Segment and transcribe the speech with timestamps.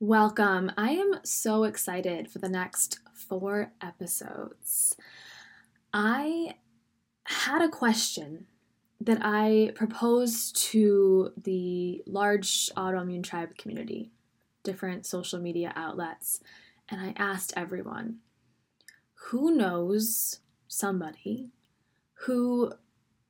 [0.00, 0.72] Welcome.
[0.76, 4.94] I am so excited for the next four episodes.
[5.90, 6.56] I
[7.24, 8.44] had a question
[9.00, 14.10] that I proposed to the large autoimmune tribe community,
[14.62, 16.40] different social media outlets,
[16.90, 18.18] and I asked everyone
[19.14, 21.52] who knows somebody
[22.26, 22.70] who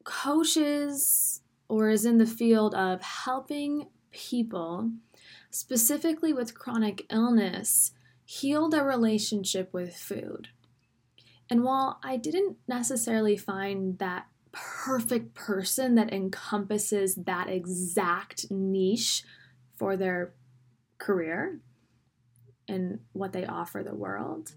[0.02, 4.90] coaches or is in the field of helping people
[5.50, 7.92] specifically with chronic illness,
[8.24, 10.48] heal their relationship with food.
[11.48, 19.22] And while I didn't necessarily find that perfect person that encompasses that exact niche
[19.76, 20.34] for their
[20.98, 21.60] career
[22.68, 24.54] and what they offer the world,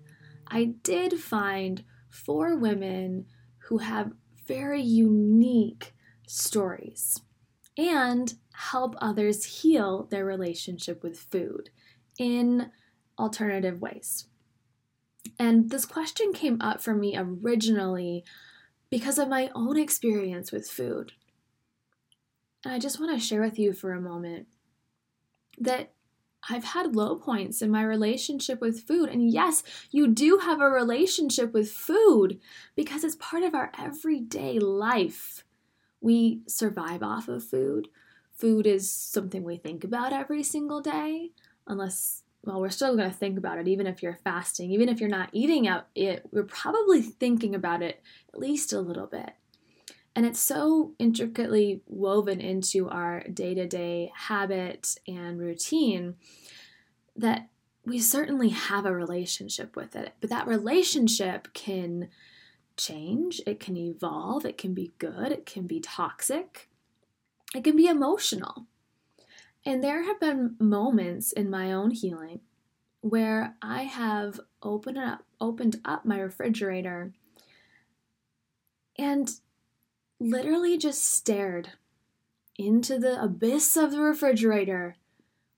[0.48, 3.26] I did find four women
[3.68, 4.14] who have
[4.48, 5.94] very unique
[6.28, 7.22] stories
[7.78, 11.70] and help others heal their relationship with food
[12.18, 12.70] in
[13.18, 14.26] alternative ways.
[15.40, 18.26] And this question came up for me originally
[18.90, 21.14] because of my own experience with food.
[22.66, 24.48] And I just want to share with you for a moment
[25.58, 25.94] that
[26.50, 29.08] I've had low points in my relationship with food.
[29.08, 32.42] And yes, you do have a relationship with food
[32.76, 35.46] because it's part of our everyday life.
[36.02, 37.88] We survive off of food
[38.40, 41.32] food is something we think about every single day,
[41.68, 45.00] unless, well, we're still going to think about it, even if you're fasting, even if
[45.00, 48.02] you're not eating out it, we're probably thinking about it
[48.34, 49.32] at least a little bit.
[50.16, 56.16] And it's so intricately woven into our day to day habit and routine
[57.16, 57.50] that
[57.86, 60.14] we certainly have a relationship with it.
[60.22, 62.10] But that relationship can
[62.78, 66.69] change, it can evolve, it can be good, it can be toxic
[67.56, 68.66] it can be emotional.
[69.66, 72.42] And there have been moments in my own healing
[73.02, 77.14] where I have opened up opened up my refrigerator
[78.98, 79.32] and
[80.20, 81.72] literally just stared
[82.58, 84.98] into the abyss of the refrigerator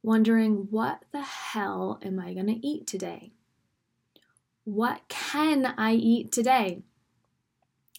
[0.04, 3.32] wondering what the hell am I going to eat today?
[4.64, 6.84] what can I eat today?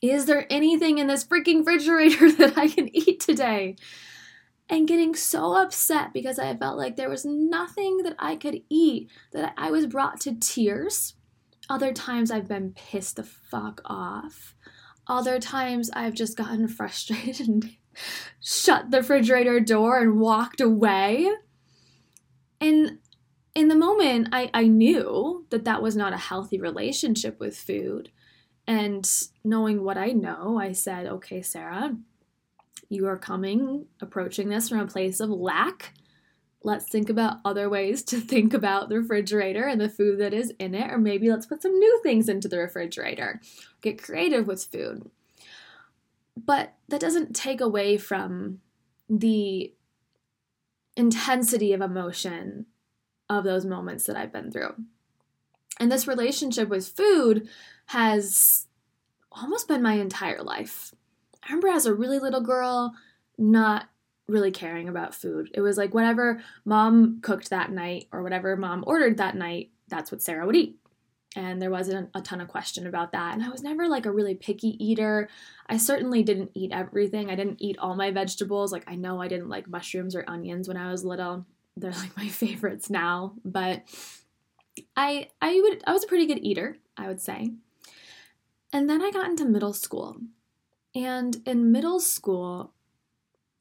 [0.02, 3.76] Is there anything in this freaking refrigerator that I can eat today?
[4.68, 9.10] And getting so upset because I felt like there was nothing that I could eat
[9.32, 11.14] that I was brought to tears.
[11.68, 14.54] Other times I've been pissed the fuck off.
[15.06, 17.76] Other times I've just gotten frustrated and
[18.40, 21.30] shut the refrigerator door and walked away.
[22.60, 22.98] And
[23.54, 28.10] in the moment, I, I knew that that was not a healthy relationship with food.
[28.72, 29.06] And
[29.44, 31.94] knowing what I know, I said, okay, Sarah,
[32.88, 35.92] you are coming, approaching this from a place of lack.
[36.62, 40.54] Let's think about other ways to think about the refrigerator and the food that is
[40.58, 43.42] in it, or maybe let's put some new things into the refrigerator.
[43.82, 45.10] Get creative with food.
[46.34, 48.60] But that doesn't take away from
[49.06, 49.74] the
[50.96, 52.64] intensity of emotion
[53.28, 54.76] of those moments that I've been through.
[55.78, 57.50] And this relationship with food
[57.86, 58.66] has
[59.30, 60.94] almost been my entire life.
[61.42, 62.94] I remember as a really little girl
[63.38, 63.88] not
[64.28, 65.50] really caring about food.
[65.54, 70.12] It was like whatever mom cooked that night or whatever mom ordered that night, that's
[70.12, 70.76] what Sarah would eat.
[71.34, 73.34] And there wasn't a ton of question about that.
[73.34, 75.28] And I was never like a really picky eater.
[75.66, 77.30] I certainly didn't eat everything.
[77.30, 78.70] I didn't eat all my vegetables.
[78.70, 81.46] Like I know I didn't like mushrooms or onions when I was little
[81.76, 83.82] they're like my favorites now, but
[84.96, 87.52] I I would I was a pretty good eater, I would say.
[88.72, 90.16] And then I got into middle school.
[90.94, 92.72] And in middle school,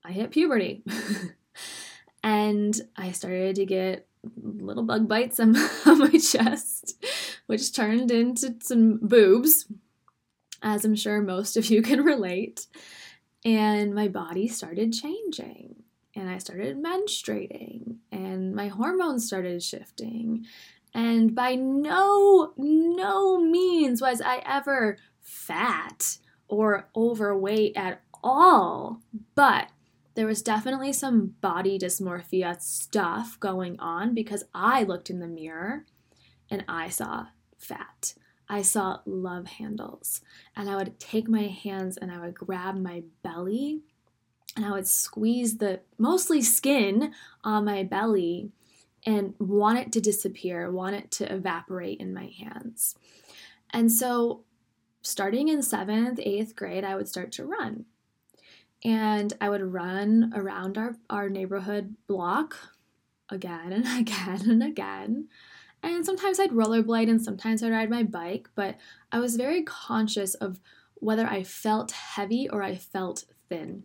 [0.04, 0.84] I hit puberty.
[2.24, 4.08] and I started to get
[4.42, 5.54] little bug bites on,
[5.86, 7.04] my chest,
[7.48, 9.66] which turned into some boobs,
[10.62, 12.68] as I'm sure most of you can relate.
[13.44, 15.84] And my body started changing
[16.16, 20.46] and I started menstruating and my hormones started shifting.
[20.94, 26.18] And by no, no means was I ever fat
[26.48, 29.02] or overweight at all.
[29.36, 29.70] But
[30.16, 35.86] there was definitely some body dysmorphia stuff going on because I looked in the mirror
[36.50, 37.28] and I saw
[37.58, 38.14] fat.
[38.50, 40.22] I saw love handles.
[40.58, 43.82] And I would take my hands and I would grab my belly
[44.58, 48.52] and I would squeeze the mostly skin on my belly
[49.06, 52.96] and want it to disappear, want it to evaporate in my hands.
[53.72, 54.44] And so,
[55.02, 57.86] starting in seventh, eighth grade, I would start to run.
[58.84, 62.58] And I would run around our, our neighborhood block
[63.30, 65.28] again and again and again.
[65.84, 68.78] And sometimes I'd rollerblade and sometimes I'd ride my bike, but
[69.12, 70.60] I was very conscious of
[70.96, 73.84] whether I felt heavy or I felt thin.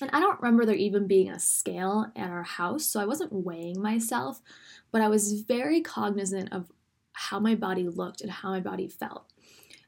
[0.00, 3.32] And I don't remember there even being a scale at our house, so I wasn't
[3.32, 4.42] weighing myself,
[4.92, 6.70] but I was very cognizant of
[7.12, 9.32] how my body looked and how my body felt.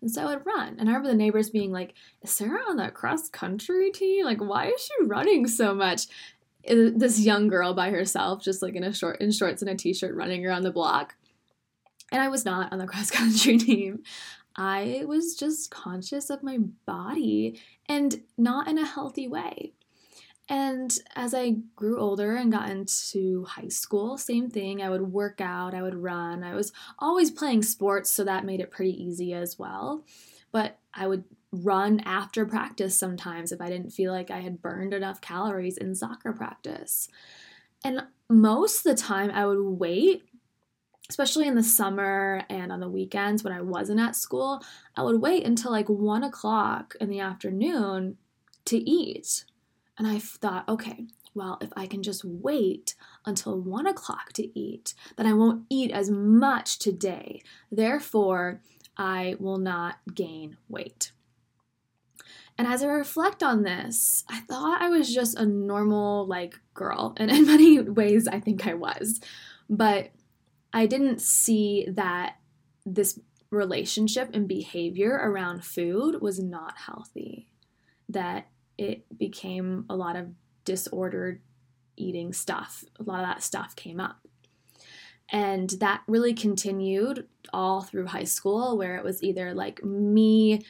[0.01, 0.77] And so I would run.
[0.79, 4.25] And I remember the neighbors being like, Is Sarah on that cross country team?
[4.25, 6.07] Like, why is she running so much?
[6.69, 9.75] Uh, this young girl by herself, just like in a short in shorts and a
[9.75, 11.17] t-shirt running around the block.
[12.11, 14.03] And I was not on the cross country team.
[14.57, 19.73] I was just conscious of my body and not in a healthy way.
[20.49, 24.81] And as I grew older and got into high school, same thing.
[24.81, 26.43] I would work out, I would run.
[26.43, 30.05] I was always playing sports, so that made it pretty easy as well.
[30.51, 34.95] But I would run after practice sometimes if I didn't feel like I had burned
[34.95, 37.09] enough calories in soccer practice.
[37.85, 40.25] And most of the time, I would wait,
[41.11, 44.63] especially in the summer and on the weekends when I wasn't at school,
[44.97, 48.17] I would wait until like one o'clock in the afternoon
[48.65, 49.45] to eat
[49.99, 52.95] and I thought, okay, well, if I can just wait
[53.27, 57.43] until one o'clock to eat, then I won't eat as much today.
[57.71, 58.61] Therefore,
[58.97, 61.13] I will not gain weight.
[62.57, 67.15] And as I reflect on this, I thought I was just a normal, like, girl.
[67.17, 69.21] And in many ways, I think I was.
[69.71, 70.11] But
[70.73, 72.37] I didn't see that
[72.85, 77.49] this relationship and behavior around food was not healthy.
[78.09, 78.49] That
[78.79, 80.29] it became a lot of
[80.65, 81.41] disordered
[81.97, 82.85] eating stuff.
[82.99, 84.19] A lot of that stuff came up.
[85.31, 90.63] And that really continued all through high school, where it was either like me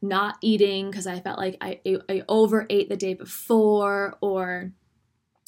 [0.00, 4.72] not eating because I felt like I, I overate the day before, or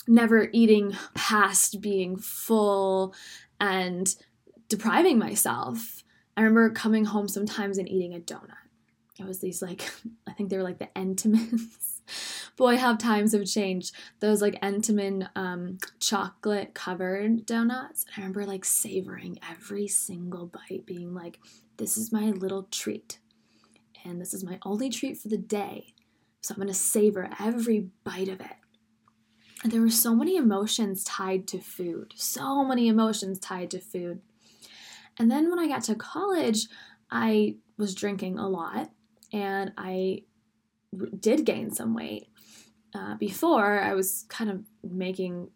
[0.09, 3.15] never eating past being full
[3.61, 4.13] and
[4.69, 6.03] depriving myself.
[6.37, 8.68] I remember coming home sometimes and eating a donut.
[9.19, 9.91] It was these like,
[10.27, 12.03] I think they were like the Entenmann's
[12.57, 13.95] boy, how times have changed.
[14.21, 18.05] Those like Entenmann um, chocolate covered donuts.
[18.05, 21.39] And I remember like savoring every single bite, being like,
[21.77, 23.19] this is my little treat.
[24.05, 25.95] And this is my only treat for the day.
[26.41, 28.57] So I'm to savor every bite of it.
[29.63, 34.21] And there were so many emotions tied to food, so many emotions tied to food.
[35.19, 36.69] And then when I got to college,
[37.11, 38.91] I was drinking a lot
[39.33, 40.23] and I
[41.19, 42.29] did gain some weight.
[42.95, 45.51] Uh, before, I was kind of making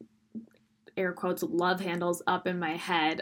[0.97, 3.21] air quotes love handles up in my head.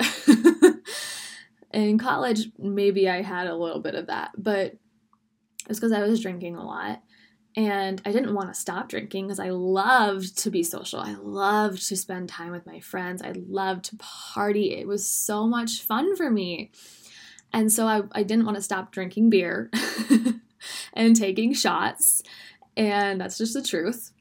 [1.73, 4.77] in college, maybe I had a little bit of that, but
[5.69, 7.03] it's because I was drinking a lot.
[7.57, 11.01] And I didn't want to stop drinking because I loved to be social.
[11.01, 13.23] I loved to spend time with my friends.
[13.23, 14.73] I loved to party.
[14.73, 16.71] It was so much fun for me.
[17.53, 19.71] And so I, I didn't want to stop drinking beer
[20.93, 22.23] and taking shots.
[22.77, 24.13] And that's just the truth.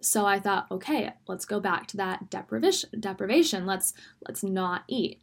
[0.00, 3.66] So I thought, okay, let's go back to that deprivation deprivation.
[3.66, 3.94] Let's
[4.26, 5.20] let's not eat.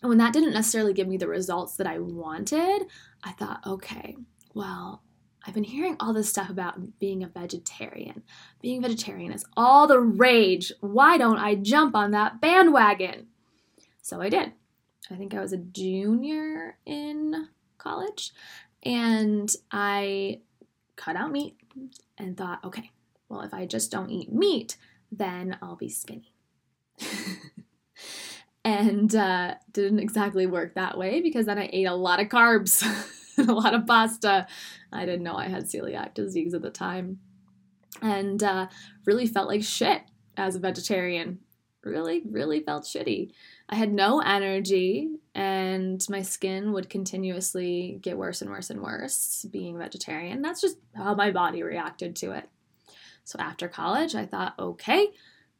[0.00, 2.86] And when that didn't necessarily give me the results that I wanted,
[3.22, 4.16] I thought, okay,
[4.54, 5.02] well,
[5.46, 8.22] I've been hearing all this stuff about being a vegetarian.
[8.62, 10.72] Being vegetarian is all the rage.
[10.80, 13.26] Why don't I jump on that bandwagon?
[14.00, 14.52] So I did.
[15.10, 17.48] I think I was a junior in
[17.78, 18.32] college
[18.82, 20.40] and I
[20.96, 21.56] cut out meat
[22.18, 22.90] and thought, okay,
[23.28, 24.76] well, if I just don't eat meat,
[25.10, 26.32] then I'll be skinny.
[28.64, 32.84] and uh, didn't exactly work that way because then I ate a lot of carbs
[33.48, 34.46] a lot of pasta.
[34.92, 37.20] I didn't know I had celiac disease at the time.
[38.02, 38.68] And uh,
[39.04, 40.02] really felt like shit
[40.36, 41.40] as a vegetarian.
[41.82, 43.32] Really, really felt shitty.
[43.70, 49.46] I had no energy, and my skin would continuously get worse and worse and worse
[49.48, 50.42] being vegetarian.
[50.42, 52.48] That's just how my body reacted to it.
[53.22, 55.10] So after college, I thought, okay,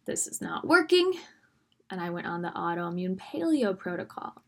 [0.07, 1.13] this is not working.
[1.89, 4.43] And I went on the autoimmune paleo protocol.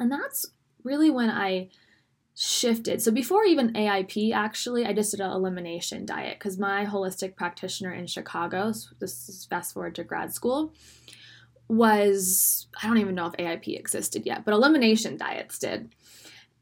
[0.00, 0.46] And that's
[0.82, 1.68] really when I
[2.34, 3.02] shifted.
[3.02, 7.92] So before even AIP, actually, I just did an elimination diet because my holistic practitioner
[7.92, 10.72] in Chicago, this is fast forward to grad school,
[11.68, 15.94] was I don't even know if AIP existed yet, but elimination diets did.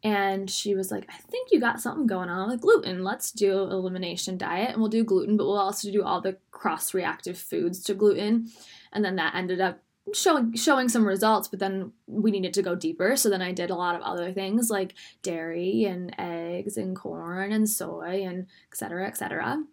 [0.02, 3.02] And she was like, I think you got something going on with gluten.
[3.02, 6.94] Let's do elimination diet and we'll do gluten, but we'll also do all the cross
[6.94, 8.50] reactive foods to gluten.
[8.92, 9.82] And then that ended up
[10.14, 13.16] showing showing some results, but then we needed to go deeper.
[13.16, 17.52] So then I did a lot of other things like dairy and eggs and corn
[17.52, 19.64] and soy and et cetera, et cetera.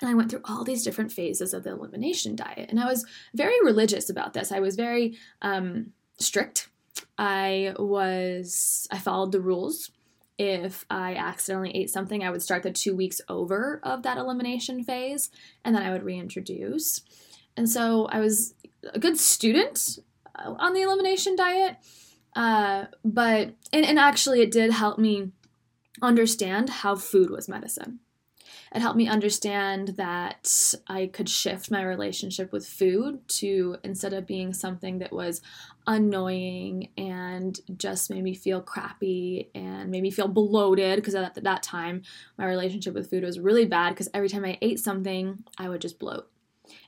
[0.00, 2.70] And I went through all these different phases of the elimination diet.
[2.70, 4.50] And I was very religious about this.
[4.50, 6.68] I was very um, strict.
[7.16, 9.90] I was, I followed the rules.
[10.36, 14.82] If I accidentally ate something, I would start the two weeks over of that elimination
[14.82, 15.30] phase
[15.64, 17.02] and then I would reintroduce.
[17.56, 18.54] And so I was
[18.92, 20.00] a good student
[20.34, 21.76] uh, on the elimination diet.
[22.34, 25.30] Uh, but, and, and actually, it did help me
[26.02, 28.00] understand how food was medicine.
[28.74, 34.26] It helped me understand that I could shift my relationship with food to instead of
[34.26, 35.40] being something that was
[35.86, 41.62] annoying and just made me feel crappy and made me feel bloated because at that
[41.62, 42.02] time
[42.36, 45.80] my relationship with food was really bad because every time I ate something, I would
[45.80, 46.28] just bloat.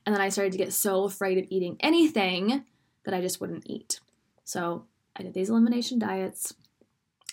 [0.05, 2.65] And then I started to get so afraid of eating anything
[3.05, 4.01] that I just wouldn't eat.
[4.43, 6.53] So I did these elimination diets,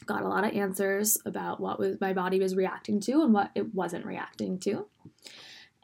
[0.05, 3.51] got a lot of answers about what was my body was reacting to and what
[3.55, 4.87] it wasn't reacting to,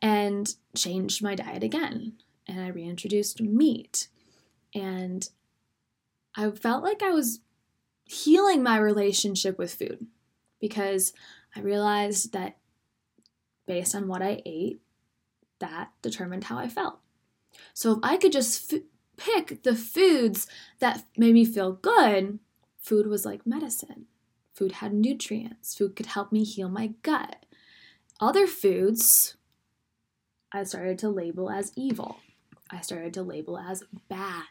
[0.02, 2.14] and changed my diet again.
[2.48, 4.08] And I reintroduced meat.
[4.74, 5.28] And
[6.36, 7.42] I felt like I was
[8.06, 10.08] healing my relationship with food
[10.60, 11.14] because
[11.56, 12.58] I realized that
[13.68, 14.82] based on what I ate,
[15.60, 17.00] that determined how I felt.
[17.74, 18.82] So if I could just f-
[19.18, 20.48] pick the foods
[20.80, 22.40] that made me feel good,
[22.80, 24.06] food was like medicine.
[24.60, 25.78] Food had nutrients.
[25.78, 27.46] Food could help me heal my gut.
[28.20, 29.38] Other foods
[30.52, 32.18] I started to label as evil.
[32.70, 34.44] I started to label as bad.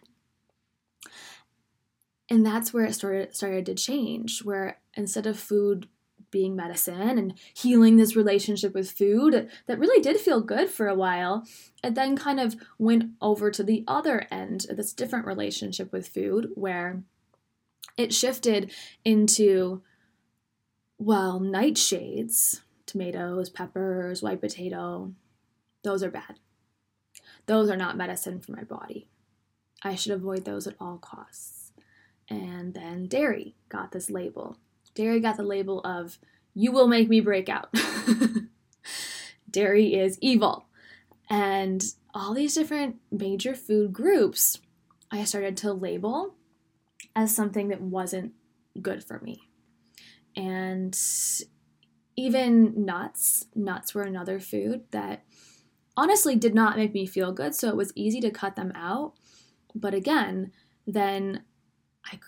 [2.31, 5.89] And that's where it started started to change, where instead of food
[6.31, 10.95] being medicine and healing this relationship with food that really did feel good for a
[10.95, 11.45] while.
[11.85, 16.09] It then kind of went over to the other end of this different relationship with
[16.09, 17.03] food where
[17.99, 18.73] it shifted
[19.05, 19.83] into,
[20.99, 25.13] well, nightshades, tomatoes, peppers, white potato,
[25.83, 26.39] those are bad.
[27.47, 29.09] Those are not medicine for my body.
[29.83, 31.73] I should avoid those at all costs.
[32.29, 34.59] And then dairy got this label
[34.99, 36.19] Dairy got the label of,
[36.55, 37.73] you will make me break out.
[39.51, 40.67] Dairy is evil.
[41.31, 44.59] And all these different major food groups
[45.09, 46.35] I started to label
[47.15, 48.33] as something that wasn't
[48.83, 49.48] good for me.
[50.39, 50.97] And
[52.17, 55.25] even nuts, nuts were another food that
[55.97, 59.15] honestly did not make me feel good, so it was easy to cut them out.
[59.75, 60.53] But again,
[60.87, 61.43] then
[62.07, 62.21] I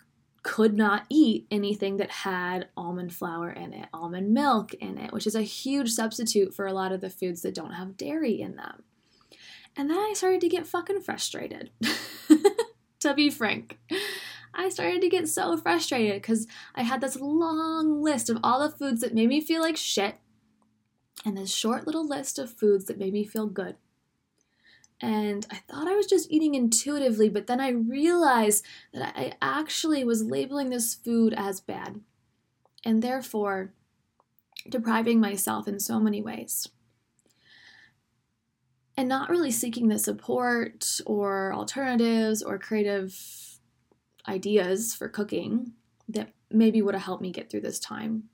[0.42, 5.26] could not eat anything that had almond flour in it, almond milk in it, which
[5.26, 8.56] is a huge substitute for a lot of the foods that don't have dairy in
[8.56, 8.82] them.
[9.76, 11.70] And then I started to get fucking frustrated,
[13.00, 13.78] to be frank.
[14.52, 18.76] I started to get so frustrated because I had this long list of all the
[18.76, 20.16] foods that made me feel like shit
[21.24, 23.76] and this short little list of foods that made me feel good.
[25.00, 30.04] And I thought I was just eating intuitively, but then I realized that I actually
[30.04, 32.00] was labeling this food as bad
[32.84, 33.72] and therefore
[34.68, 36.68] depriving myself in so many ways.
[38.96, 43.49] And not really seeking the support or alternatives or creative
[44.30, 45.72] ideas for cooking
[46.08, 48.24] that maybe would have helped me get through this time.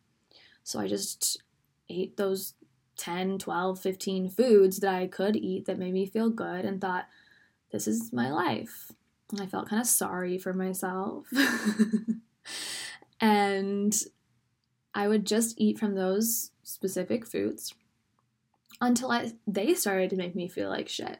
[0.62, 1.42] So I just
[1.88, 2.54] ate those
[2.96, 7.06] 10, 12, 15 foods that I could eat that made me feel good and thought,
[7.72, 8.92] this is my life.
[9.30, 11.26] And I felt kind of sorry for myself.
[13.20, 13.94] and
[14.94, 17.74] I would just eat from those specific foods
[18.80, 21.18] until I, they started to make me feel like shit.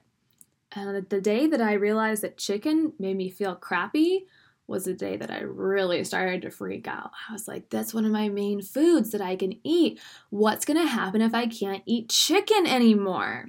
[0.72, 4.26] And the day that I realized that chicken made me feel crappy
[4.66, 7.12] was the day that I really started to freak out.
[7.28, 10.00] I was like, that's one of my main foods that I can eat.
[10.30, 13.46] What's going to happen if I can't eat chicken anymore?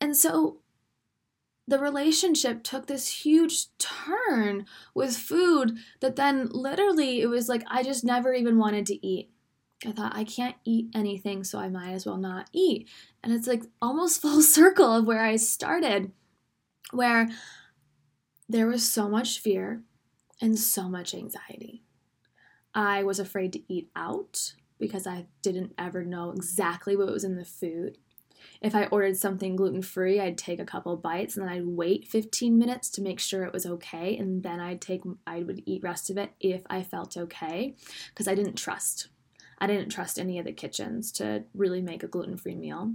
[0.00, 0.58] And so
[1.68, 7.82] the relationship took this huge turn with food that then literally it was like I
[7.84, 9.30] just never even wanted to eat.
[9.86, 12.88] I thought I can't eat anything, so I might as well not eat.
[13.22, 16.10] And it's like almost full circle of where I started,
[16.90, 17.28] where
[18.52, 19.82] there was so much fear
[20.40, 21.82] and so much anxiety.
[22.74, 27.36] I was afraid to eat out because I didn't ever know exactly what was in
[27.36, 27.96] the food.
[28.60, 32.08] If I ordered something gluten free, I'd take a couple bites and then I'd wait
[32.08, 35.82] 15 minutes to make sure it was okay, and then I'd take I would eat
[35.82, 37.74] rest of it if I felt okay,
[38.08, 39.08] because I didn't trust.
[39.58, 42.92] I didn't trust any of the kitchens to really make a gluten free meal,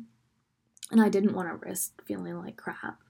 [0.92, 3.02] and I didn't want to risk feeling like crap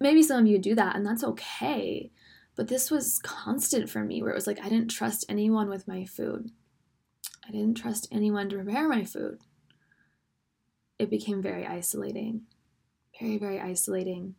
[0.00, 2.10] maybe some of you do that and that's okay.
[2.56, 5.88] But this was constant for me where it was like I didn't trust anyone with
[5.88, 6.50] my food.
[7.46, 9.38] I didn't trust anyone to prepare my food.
[10.98, 12.42] It became very isolating.
[13.18, 14.34] Very, very isolating.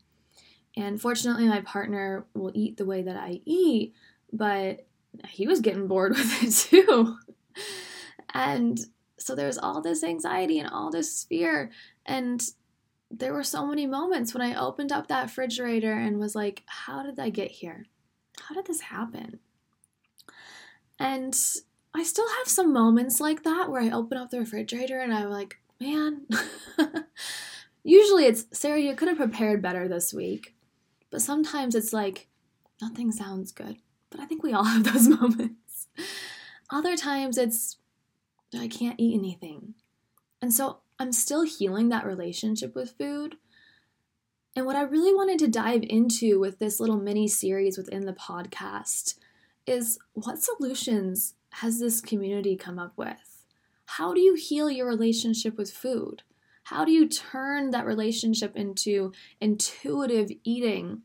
[0.78, 3.94] And fortunately, my partner will eat the way that I eat,
[4.32, 4.86] but
[5.28, 7.18] he was getting bored with it too.
[8.34, 8.80] and
[9.18, 11.72] so there's all this anxiety and all this fear.
[12.06, 12.42] And
[13.12, 17.04] there were so many moments when I opened up that refrigerator and was like, how
[17.04, 17.88] did I get here?
[18.40, 19.40] How did this happen?
[20.98, 21.38] And
[21.94, 25.30] I still have some moments like that where I open up the refrigerator and I'm
[25.30, 26.28] like, man,
[27.84, 30.56] usually it's Sarah, you could have prepared better this week.
[31.10, 32.28] But sometimes it's like,
[32.82, 33.78] nothing sounds good.
[34.10, 35.88] But I think we all have those moments.
[36.70, 37.78] Other times it's,
[38.58, 39.74] I can't eat anything.
[40.42, 43.38] And so I'm still healing that relationship with food.
[44.56, 48.14] And what I really wanted to dive into with this little mini series within the
[48.14, 49.16] podcast
[49.66, 53.48] is what solutions has this community come up with?
[53.86, 56.22] How do you heal your relationship with food?
[56.66, 61.02] How do you turn that relationship into intuitive eating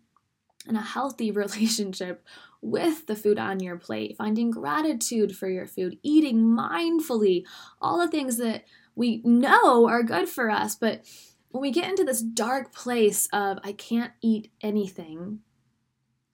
[0.69, 2.23] and a healthy relationship
[2.61, 4.19] with the food on your plate?
[4.19, 7.45] Finding gratitude for your food, eating mindfully,
[7.81, 8.65] all the things that
[8.97, 11.05] we know are good for us, but
[11.51, 15.41] when we get into this dark place of I can't eat anything,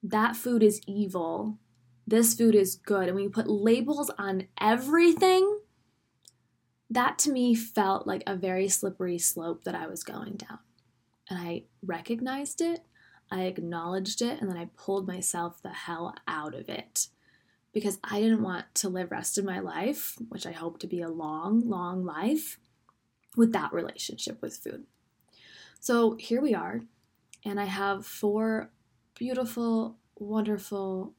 [0.03, 1.59] that food is evil,
[2.07, 5.61] this food is good, and we put labels on everything,
[6.88, 10.59] that to me felt like a very slippery slope that I was going down.
[11.29, 12.81] And I recognized it,
[13.31, 17.09] I acknowledged it, and then I pulled myself the hell out of it
[17.72, 21.00] because I didn't want to live rest of my life, which I hope to be
[21.00, 22.58] a long, long life,
[23.37, 24.85] with that relationship with food.
[25.80, 26.82] So here we are,
[27.44, 28.70] and I have four
[29.14, 31.14] beautiful, wonderful,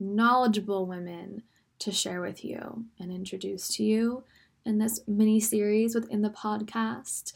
[0.00, 1.42] knowledgeable women
[1.80, 4.24] to share with you and introduce to you
[4.64, 7.32] in this mini series within the podcast.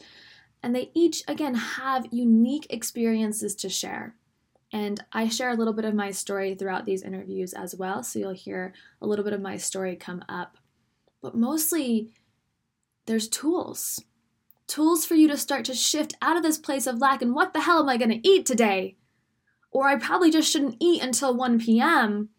[0.61, 4.15] And they each, again, have unique experiences to share.
[4.73, 8.01] And I share a little bit of my story throughout these interviews as well.
[8.01, 10.57] So you'll hear a little bit of my story come up.
[11.21, 12.09] But mostly,
[13.05, 14.03] there's tools.
[14.65, 17.53] Tools for you to start to shift out of this place of lack and what
[17.53, 18.97] the hell am I to eat today?
[19.69, 22.29] Or I probably just shouldn't eat until 1 p.m.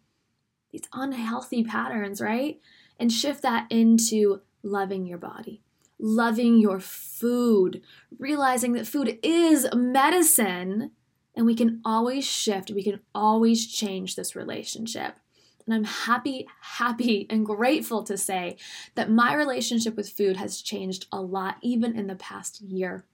[0.73, 2.59] these unhealthy patterns, right?
[2.99, 5.61] And shift that into loving your body,
[5.99, 7.81] loving your food,
[8.17, 10.91] realizing that food is medicine
[11.35, 15.19] and we can always shift, we can always change this relationship.
[15.65, 18.57] And I'm happy, happy, and grateful to say
[18.95, 23.05] that my relationship with food has changed a lot, even in the past year,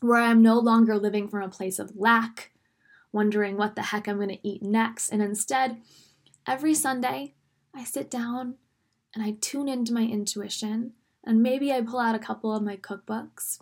[0.00, 2.52] where I'm no longer living from a place of lack,
[3.12, 5.10] wondering what the heck I'm going to eat next.
[5.10, 5.78] And instead,
[6.46, 7.34] every Sunday,
[7.74, 8.56] I sit down
[9.14, 10.92] and I tune into my intuition.
[11.26, 13.58] And maybe I pull out a couple of my cookbooks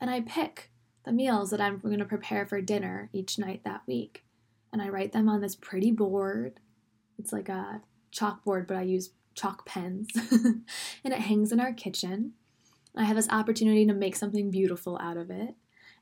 [0.00, 0.70] and I pick
[1.04, 4.24] the meals that I'm going to prepare for dinner each night that week.
[4.72, 6.60] And I write them on this pretty board
[7.18, 7.80] it's like a
[8.12, 10.08] chalkboard, but I use chalk pens.
[10.30, 10.64] and
[11.04, 12.32] it hangs in our kitchen.
[12.96, 15.54] I have this opportunity to make something beautiful out of it.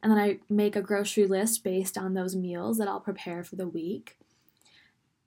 [0.02, 3.56] And then I make a grocery list based on those meals that I'll prepare for
[3.56, 4.16] the week.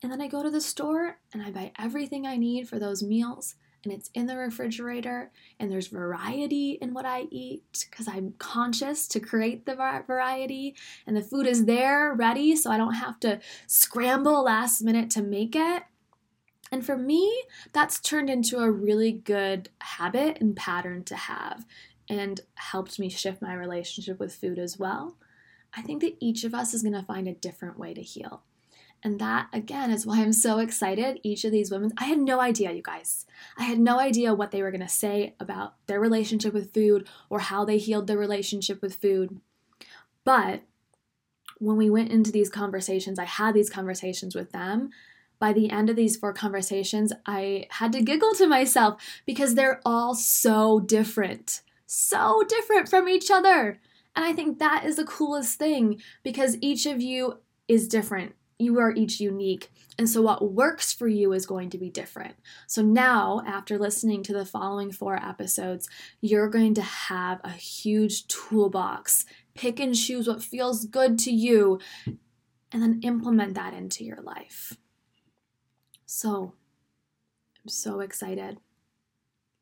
[0.03, 3.01] And then I go to the store and I buy everything I need for those
[3.01, 3.55] meals.
[3.85, 9.07] And it's in the refrigerator, and there's variety in what I eat because I'm conscious
[9.09, 10.75] to create the variety.
[11.05, 15.21] And the food is there ready, so I don't have to scramble last minute to
[15.21, 15.83] make it.
[16.71, 17.43] And for me,
[17.73, 21.63] that's turned into a really good habit and pattern to have
[22.09, 25.15] and helped me shift my relationship with food as well.
[25.75, 28.41] I think that each of us is going to find a different way to heal.
[29.05, 31.19] And that, again, is why I'm so excited.
[31.21, 33.27] Each of these women, I had no idea, you guys.
[33.55, 37.07] I had no idea what they were going to say about their relationship with food
[37.29, 39.39] or how they healed their relationship with food.
[40.23, 40.63] But
[41.59, 44.89] when we went into these conversations, I had these conversations with them.
[45.37, 49.81] By the end of these four conversations, I had to giggle to myself because they're
[49.85, 53.79] all so different, so different from each other.
[54.15, 57.37] And I think that is the coolest thing because each of you
[57.67, 59.69] is different you are each unique.
[59.97, 62.35] And so, what works for you is going to be different.
[62.67, 65.89] So, now after listening to the following four episodes,
[66.21, 69.25] you're going to have a huge toolbox.
[69.53, 74.77] Pick and choose what feels good to you and then implement that into your life.
[76.05, 76.53] So,
[77.63, 78.57] I'm so excited.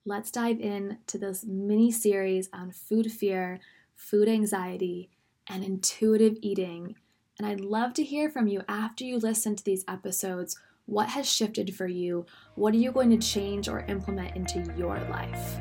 [0.05, 3.59] Let's dive in to this mini series on food fear,
[3.95, 5.09] food anxiety,
[5.47, 6.95] and intuitive eating
[7.39, 10.59] and I'd love to hear from you after you listen to these episodes.
[10.85, 12.25] What has shifted for you?
[12.55, 15.59] What are you going to change or implement into your life?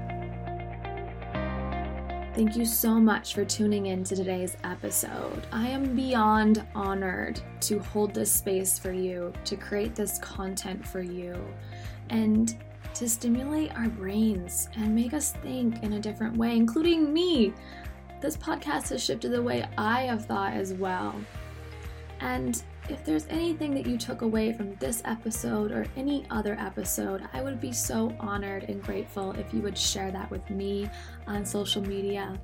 [2.34, 5.46] Thank you so much for tuning in to today's episode.
[5.52, 11.02] I am beyond honored to hold this space for you, to create this content for
[11.02, 11.36] you,
[12.08, 12.58] and
[12.94, 17.52] to stimulate our brains and make us think in a different way, including me.
[18.20, 21.14] This podcast has shifted the way I have thought as well.
[22.22, 27.22] And if there's anything that you took away from this episode or any other episode,
[27.32, 30.88] I would be so honored and grateful if you would share that with me
[31.26, 32.38] on social media,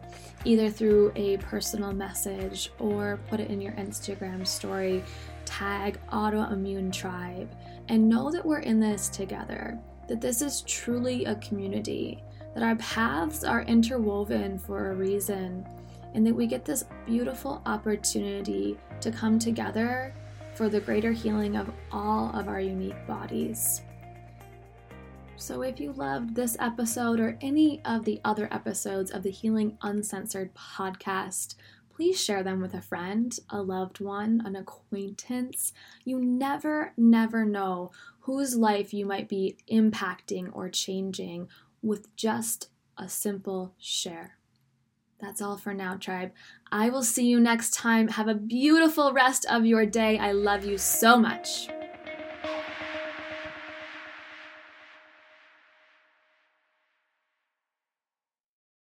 [0.44, 5.02] either through a personal message or put it in your Instagram story.
[5.44, 7.48] Tag Autoimmune Tribe
[7.88, 12.22] and know that we're in this together, that this is truly a community,
[12.54, 15.64] that our paths are interwoven for a reason
[16.14, 20.14] and that we get this beautiful opportunity to come together
[20.54, 23.82] for the greater healing of all of our unique bodies.
[25.36, 29.78] So, if you loved this episode or any of the other episodes of the Healing
[29.82, 31.54] Uncensored podcast,
[31.94, 35.72] please share them with a friend, a loved one, an acquaintance.
[36.04, 41.48] You never, never know whose life you might be impacting or changing
[41.82, 44.37] with just a simple share.
[45.20, 46.32] That's all for now, tribe.
[46.70, 48.08] I will see you next time.
[48.08, 50.18] Have a beautiful rest of your day.
[50.18, 51.68] I love you so much.